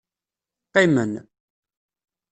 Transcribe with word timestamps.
Qqimen. 0.67 1.11